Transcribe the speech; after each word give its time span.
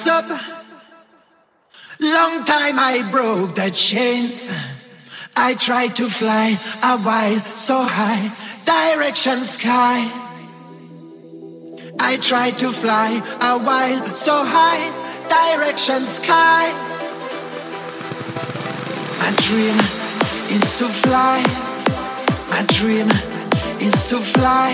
Rise 0.00 0.06
up. 0.06 0.30
Long 2.00 2.44
time 2.44 2.78
I 2.78 3.06
broke 3.10 3.54
the 3.54 3.70
chains. 3.70 4.50
I 5.36 5.54
tried 5.54 5.94
to 5.96 6.08
fly 6.08 6.56
a 6.82 6.96
while 7.04 7.38
so 7.40 7.82
high, 7.82 8.32
direction 8.64 9.44
sky. 9.44 10.08
I 11.98 12.16
tried 12.16 12.56
to 12.60 12.72
fly 12.72 13.20
a 13.42 13.58
while 13.58 14.16
so 14.16 14.42
high, 14.42 14.88
direction 15.28 16.06
sky. 16.06 16.72
My 19.20 19.32
dream 19.44 19.76
is 20.56 20.78
to 20.78 20.88
fly. 21.04 21.42
My 22.48 22.64
dream 22.68 23.08
is 23.82 24.08
to 24.08 24.16
fly. 24.16 24.72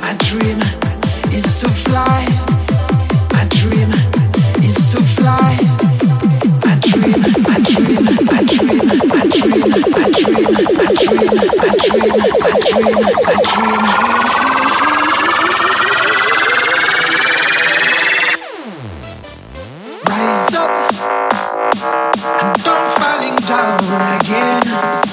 My 0.00 0.14
dream 0.18 0.60
is 1.32 1.58
to 1.60 1.68
fly. 1.70 2.59
Rise 20.08 20.54
up 20.54 20.70
and 22.40 22.56
don't 22.64 22.88
falling 22.96 23.36
down 23.46 23.80
again. 24.20 25.09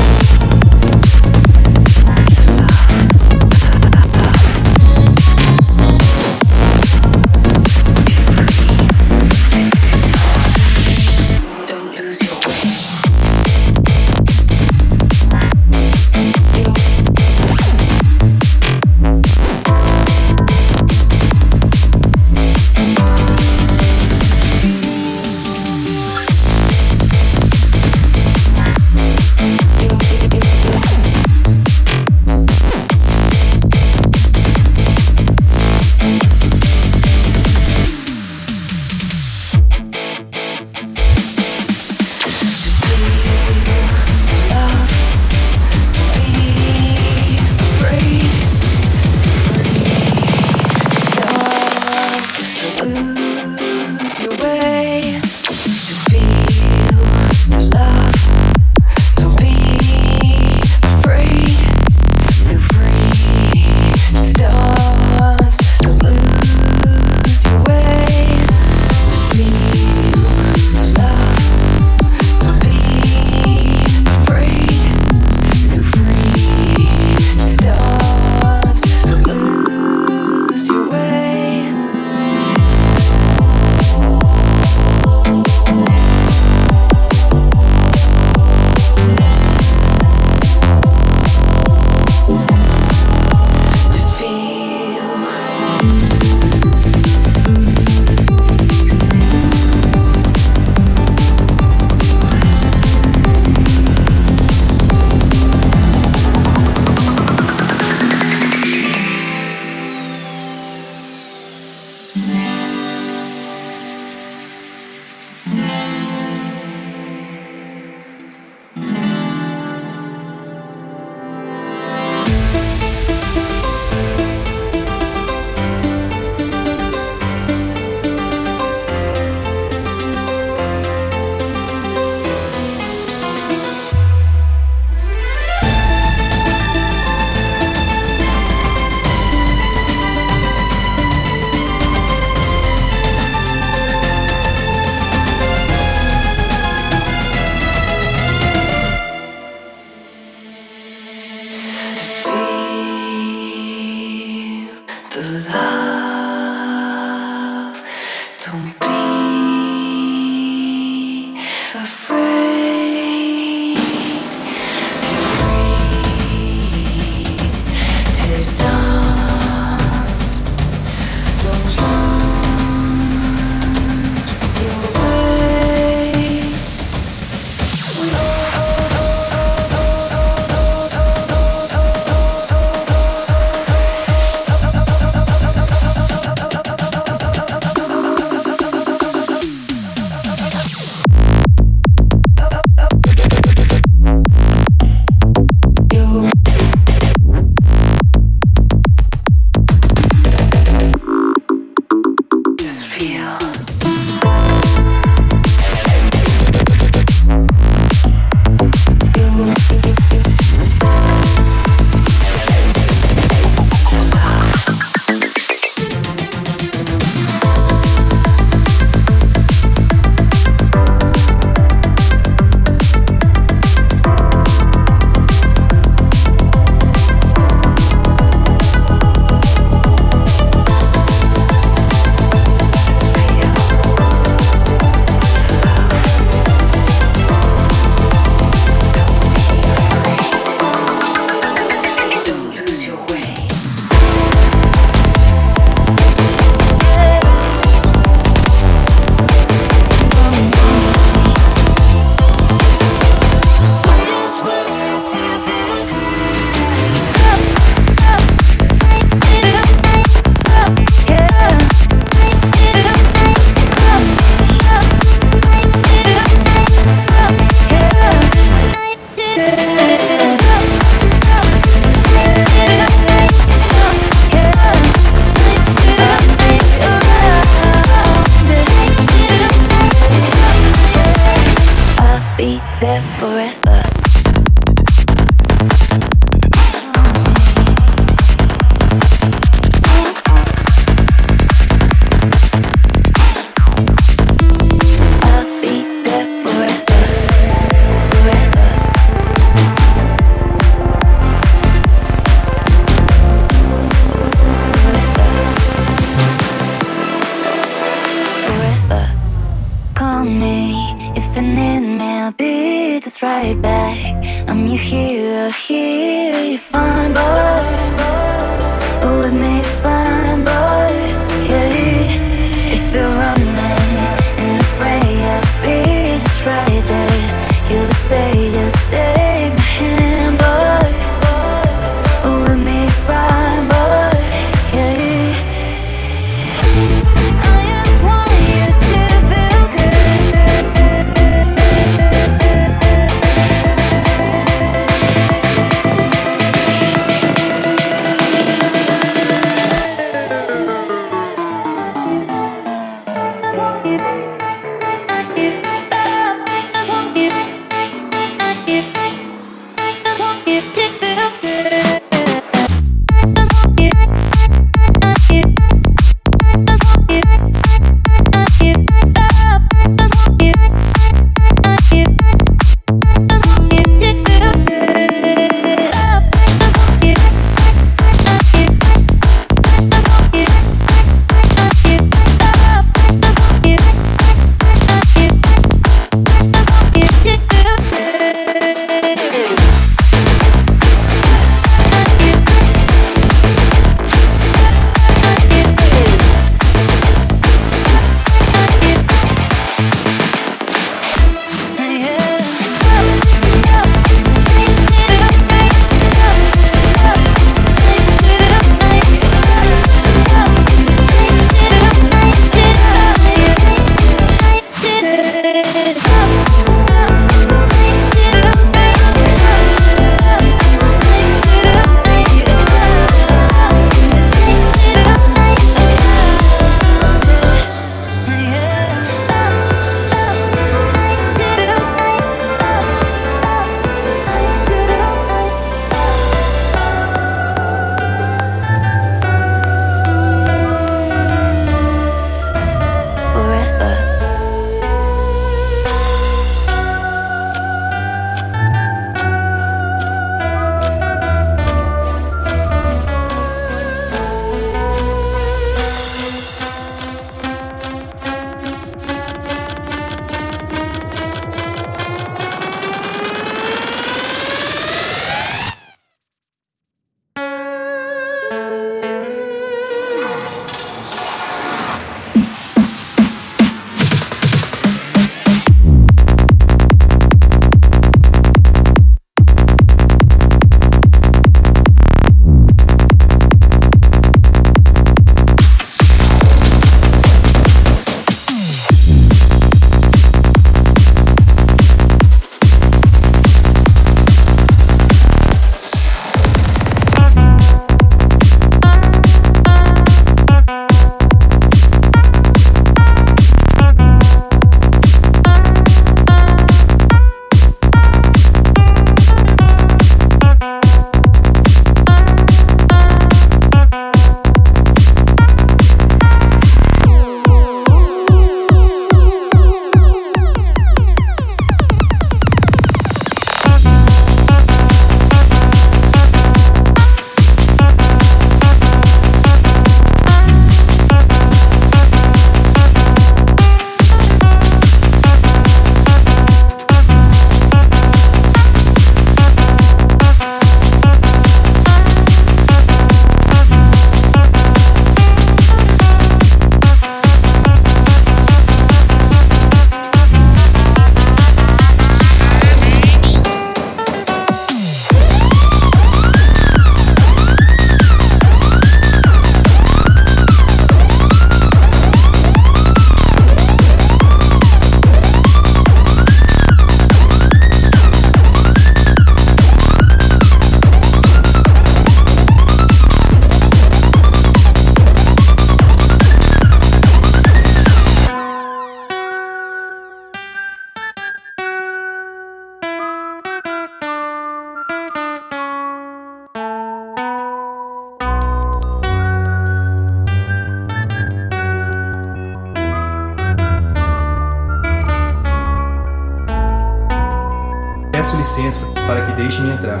Deixe-me 599.60 599.72
entrar 599.72 600.00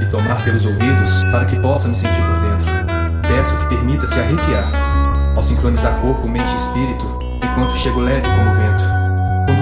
e 0.00 0.06
tomar 0.06 0.42
pelos 0.42 0.64
ouvidos 0.64 1.22
para 1.24 1.44
que 1.44 1.58
possa 1.60 1.88
me 1.88 1.94
sentir 1.94 2.22
por 2.22 2.40
dentro. 2.40 2.66
Peço 3.28 3.56
que 3.58 3.66
permita 3.66 4.06
se 4.06 4.18
arrepiar 4.18 4.64
ao 5.36 5.42
sincronizar 5.42 6.00
corpo, 6.00 6.26
mente 6.28 6.52
e 6.52 6.56
espírito 6.56 7.18
enquanto 7.44 7.76
chego 7.76 8.00
leve 8.00 8.22
como 8.22 8.50
o 8.50 8.54
vento. 8.54 8.96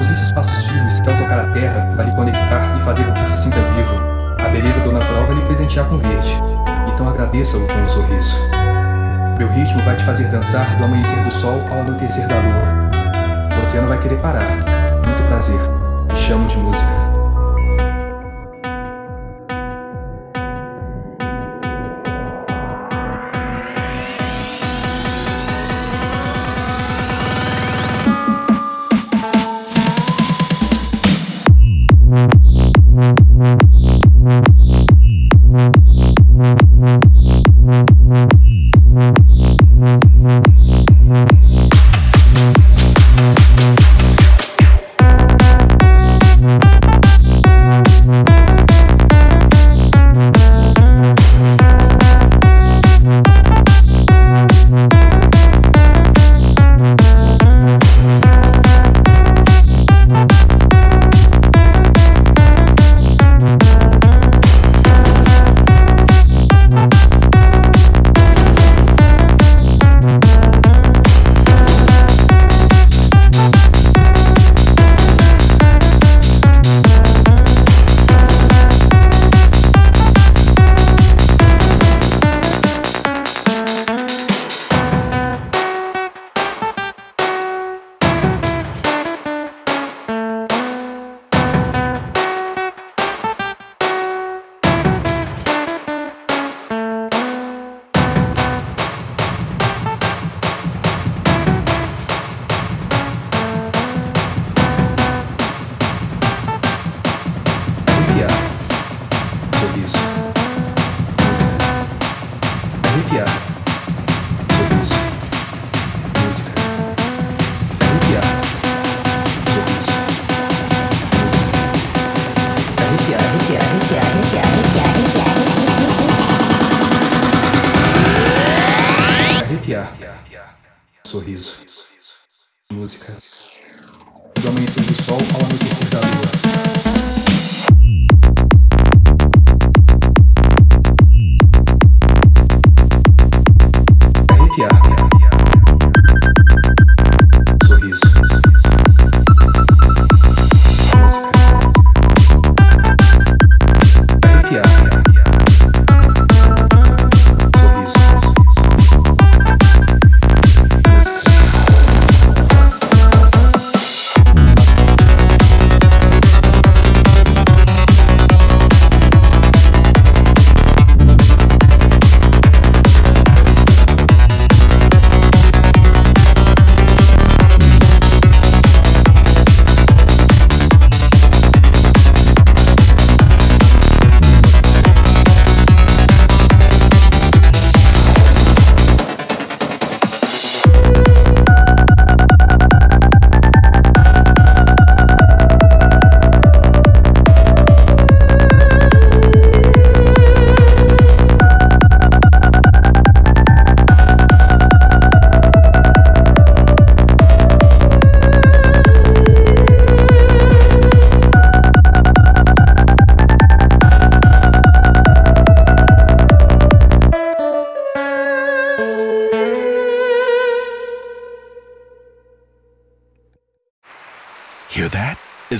Seus 0.04 0.30
passos 0.30 0.66
firmes 0.66 1.00
que 1.00 1.10
ao 1.10 1.16
tocar 1.16 1.40
a 1.40 1.52
terra 1.52 1.92
vai 1.96 2.06
lhe 2.06 2.14
conectar 2.14 2.76
e 2.76 2.84
fazer 2.84 3.02
com 3.02 3.12
que 3.14 3.24
se 3.24 3.42
sinta 3.42 3.56
vivo. 3.56 4.00
A 4.44 4.48
beleza 4.48 4.78
do 4.80 4.92
natural 4.92 5.26
vai 5.26 5.34
lhe 5.34 5.44
presentear 5.44 5.86
com 5.86 5.98
verde, 5.98 6.36
então 6.86 7.08
agradeça-o 7.08 7.66
com 7.66 7.72
um 7.72 7.88
sorriso. 7.88 8.38
Meu 9.36 9.48
ritmo 9.48 9.82
vai 9.82 9.96
te 9.96 10.04
fazer 10.04 10.28
dançar 10.28 10.76
do 10.76 10.84
amanhecer 10.84 11.20
do 11.24 11.34
sol 11.34 11.60
ao 11.72 11.80
anoitecer 11.80 12.28
da 12.28 12.36
lua. 12.36 13.58
Você 13.58 13.80
não 13.80 13.88
vai 13.88 13.98
querer 13.98 14.20
parar. 14.20 14.52
Muito 15.04 15.26
prazer. 15.26 15.58
Me 16.08 16.14
chamo 16.14 16.46
de 16.46 16.58
música. 16.58 17.03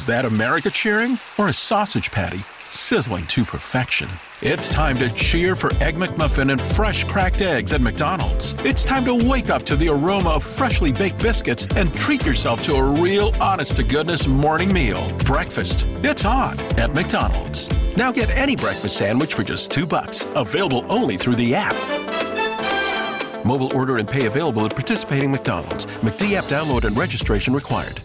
Is 0.04 0.08
that 0.08 0.26
America 0.26 0.68
cheering 0.68 1.18
or 1.38 1.48
a 1.48 1.52
sausage 1.54 2.10
patty 2.10 2.40
sizzling 2.68 3.26
to 3.28 3.42
perfection? 3.42 4.06
It's 4.42 4.68
time 4.68 4.98
to 4.98 5.08
cheer 5.14 5.56
for 5.56 5.74
Egg 5.76 5.94
McMuffin 5.94 6.52
and 6.52 6.60
fresh 6.60 7.04
cracked 7.04 7.40
eggs 7.40 7.72
at 7.72 7.80
McDonald's. 7.80 8.52
It's 8.66 8.84
time 8.84 9.06
to 9.06 9.14
wake 9.14 9.48
up 9.48 9.62
to 9.62 9.76
the 9.76 9.88
aroma 9.88 10.28
of 10.28 10.44
freshly 10.44 10.92
baked 10.92 11.22
biscuits 11.22 11.66
and 11.74 11.94
treat 11.94 12.22
yourself 12.26 12.62
to 12.64 12.74
a 12.74 12.82
real 12.82 13.34
honest 13.40 13.76
to 13.76 13.82
goodness 13.82 14.26
morning 14.26 14.70
meal. 14.74 15.10
Breakfast. 15.20 15.86
It's 16.02 16.26
on 16.26 16.60
at 16.78 16.92
McDonald's. 16.92 17.70
Now 17.96 18.12
get 18.12 18.28
any 18.36 18.56
breakfast 18.56 18.98
sandwich 18.98 19.32
for 19.32 19.42
just 19.42 19.70
2 19.70 19.86
bucks. 19.86 20.26
Available 20.34 20.84
only 20.92 21.16
through 21.16 21.36
the 21.36 21.54
app. 21.54 21.74
Mobile 23.42 23.74
order 23.74 23.96
and 23.96 24.06
pay 24.06 24.26
available 24.26 24.66
at 24.66 24.72
participating 24.72 25.32
McDonald's. 25.32 25.86
McD 26.02 26.34
app 26.34 26.44
download 26.44 26.84
and 26.84 26.94
registration 26.94 27.54
required. 27.54 28.02